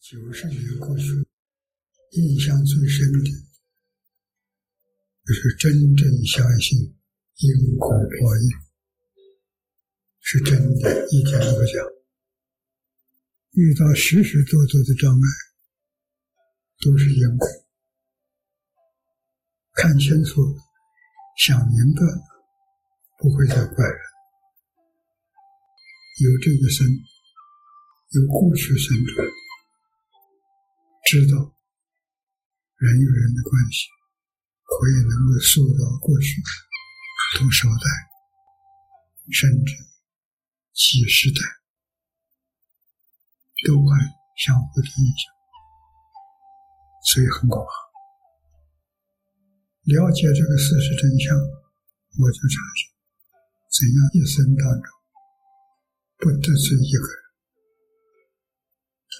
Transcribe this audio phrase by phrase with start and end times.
[0.00, 1.04] 九十年过去，
[2.12, 3.30] 印象最深的，
[5.26, 6.78] 就是真正相信
[7.36, 8.50] 因果报应，
[10.20, 11.72] 是真的，一点都不假。
[13.50, 15.28] 遇到许许多多的障碍，
[16.80, 17.46] 都是因果。
[19.74, 20.56] 看清楚了，
[21.36, 22.22] 想明白了，
[23.18, 24.00] 不会再怪人。
[26.22, 26.86] 有这个生，
[28.10, 29.12] 有过去生的，
[31.10, 31.58] 知道
[32.76, 33.88] 人与人的关系，
[34.62, 36.40] 可以能够溯到过去
[37.36, 37.90] 同时代，
[39.32, 39.74] 甚至
[40.72, 41.42] 几十代，
[43.66, 43.98] 都还
[44.36, 45.34] 相互的影响，
[47.02, 47.66] 所以很广。
[49.82, 52.86] 了解这个事实真相，我就产生，
[53.66, 54.86] 怎样一生当中。
[56.18, 57.18] 不得罪一个人，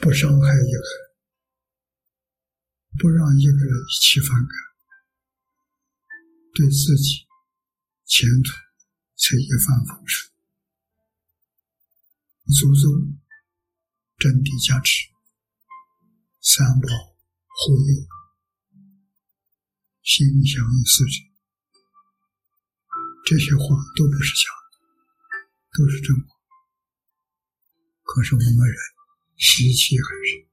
[0.02, 1.09] 不伤害一个人，
[3.00, 4.52] 不让一个人起反感，
[6.52, 7.26] 对自己
[8.04, 8.52] 前途
[9.16, 10.30] 才一帆风顺。
[12.60, 13.18] 祖宗
[14.18, 15.09] 真谛加持，
[16.42, 16.88] 三宝
[17.48, 18.07] 护佑，
[20.02, 21.24] 心想事成，
[23.24, 23.64] 这些话
[23.96, 24.76] 都不是假的，
[25.73, 26.29] 都是真话。
[28.02, 28.76] 可是我们人
[29.38, 30.49] 习气很深，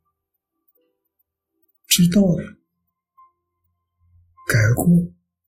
[1.97, 2.43] 知道了，
[4.45, 4.85] 改过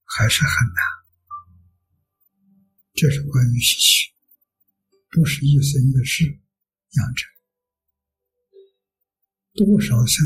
[0.03, 0.83] 还是很难。
[2.95, 4.11] 这是关于习气，
[5.11, 7.29] 不是一生的事养成。
[9.53, 10.25] 多少生，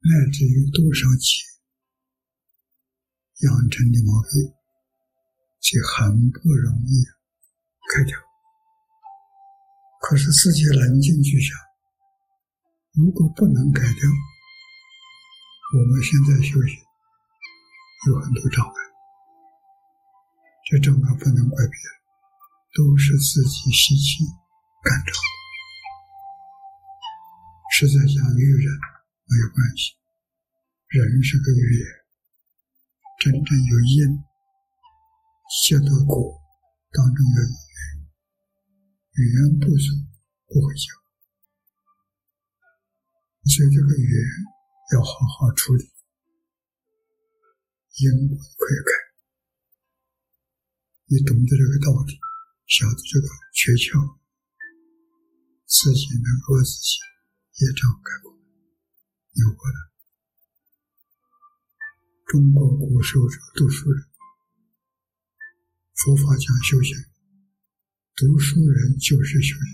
[0.00, 1.46] 乃至于多少劫
[3.38, 4.52] 养成的毛病，
[5.60, 7.02] 却很不容易
[7.94, 8.18] 改掉。
[10.02, 11.56] 可是自己冷静去想，
[12.92, 14.02] 如果不能改掉，
[15.72, 16.82] 我们现在修行
[18.08, 18.74] 有很多障碍，
[20.66, 21.94] 这障碍不能怪别人，
[22.74, 24.26] 都是自己习气
[24.82, 25.18] 干着的。
[27.70, 28.66] 实在讲与人
[29.30, 29.94] 没有关系，
[30.90, 31.86] 人是个缘，
[33.20, 34.18] 真正有因，
[35.62, 36.34] 结得果
[36.90, 38.10] 当中有缘。
[39.14, 39.86] 语言不足，
[40.50, 40.90] 不会讲，
[43.54, 44.18] 所以这个语言
[44.92, 45.84] 要好好处理，
[47.98, 48.90] 因果可以改。
[51.06, 52.18] 你懂得这个道理，
[52.66, 54.18] 晓得这个诀窍，
[55.66, 56.98] 自己能够自己
[57.58, 58.32] 业障改过，
[59.34, 59.76] 有过的。
[62.26, 64.04] 中国古时候说读书人，
[65.94, 66.96] 佛法讲修行。
[68.16, 69.66] 读书人就是修行，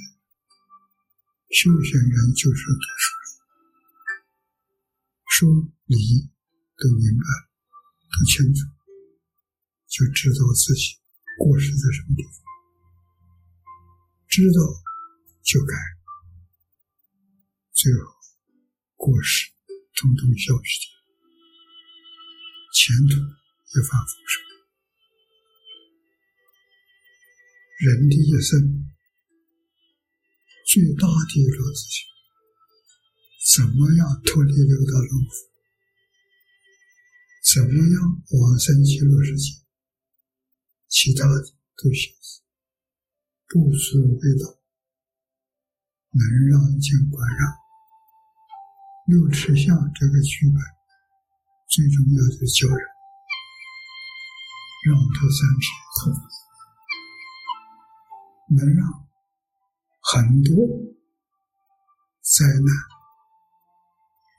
[1.51, 3.16] 修行人就是读书。
[5.39, 5.47] 说
[5.85, 5.99] 理
[6.79, 7.25] 都明白，
[8.09, 8.65] 都清楚，
[9.87, 10.97] 就知道自己
[11.39, 12.33] 过失在什么地方，
[14.29, 14.61] 知道
[15.45, 15.77] 就改，
[17.71, 18.01] 最后
[18.95, 19.53] 过失
[19.97, 20.89] 通通消失掉，
[22.73, 24.41] 前途一帆风顺。
[27.85, 28.89] 人的一生
[30.67, 32.16] 最大的一个事情，
[33.57, 35.31] 怎么样脱离六道轮回？
[37.55, 39.65] 怎么样往生极乐世界？
[40.89, 42.43] 其他的都小事，
[43.49, 44.61] 不足为道，
[46.13, 47.57] 能让尽管让。
[49.07, 50.61] 六尺相这个剧本，
[51.71, 52.87] 最重要的是教人
[54.85, 56.13] 让他三世后。
[58.49, 59.09] 能让
[60.03, 60.55] 很多
[62.21, 62.96] 灾难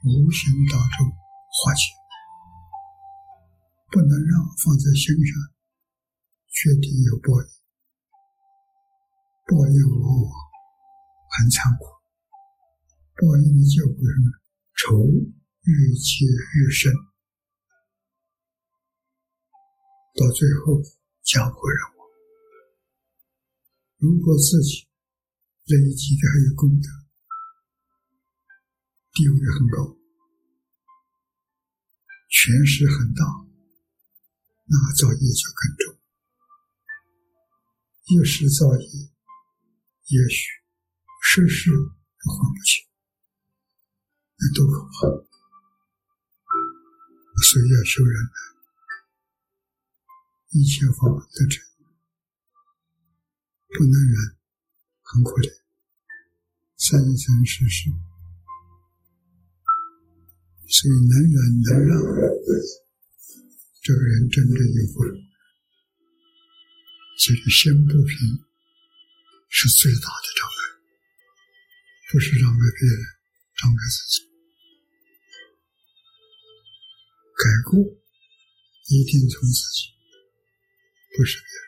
[0.07, 1.91] 无形当中化解，
[3.91, 5.35] 不能让放在心上，
[6.47, 7.47] 决定有报应，
[9.45, 10.31] 报应往往
[11.37, 11.85] 很残酷，
[13.15, 14.15] 报应的结果是
[14.75, 16.91] 仇越结越深，
[20.15, 20.81] 到最后
[21.23, 22.07] 家破人亡。
[23.97, 24.87] 如果自己
[25.65, 27.06] 累积的还有功德，
[29.17, 29.97] 地位很高，
[32.29, 33.25] 权势很大，
[34.65, 35.97] 那个造业就更重。
[38.05, 38.85] 一时造业，
[40.05, 40.61] 也许
[41.23, 42.85] 世世都还不清，
[44.37, 44.91] 那多可怕！
[47.41, 48.29] 所以要修人，
[50.49, 51.65] 一切法得成。
[53.69, 54.37] 不能忍，
[55.01, 55.51] 很可怜。
[56.77, 57.89] 生生世世
[60.69, 61.91] 所以能忍能让，
[63.81, 65.01] 这个人真正有福。
[67.17, 68.45] 这个心不平
[69.49, 70.59] 是最大的障碍，
[72.11, 72.99] 不是让给别人，
[73.63, 74.27] 让给自己。
[77.37, 77.79] 改过
[78.89, 79.89] 一定从自己，
[81.15, 81.65] 不是别人。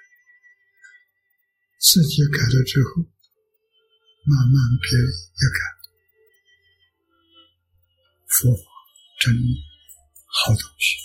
[1.80, 3.02] 自己改了之后，
[4.26, 5.60] 慢慢别人也改。
[8.28, 8.69] 佛法
[9.20, 9.36] 真
[10.26, 10.96] 好东西，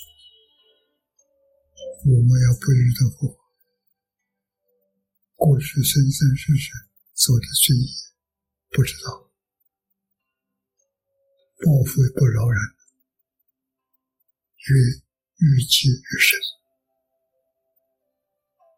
[2.07, 3.37] 我们要不遇到过，
[5.35, 6.71] 过去生生世世
[7.15, 7.91] 做的罪业
[8.71, 9.11] 不知道，
[11.59, 12.63] 报复也不饶人。
[14.67, 14.77] 越
[15.39, 16.39] 愈积愈深，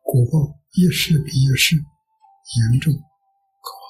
[0.03, 3.85] 果报一世比一世严重可怕。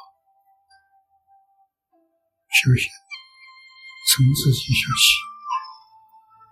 [2.50, 2.90] 修行
[4.08, 5.35] 从自己修起，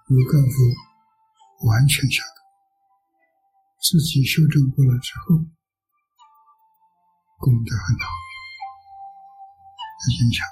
[0.06, 2.36] 如干夫完全晓得，
[3.80, 5.36] 自己修正过了之后，
[7.38, 8.04] 功德很大，
[10.20, 10.46] 影响。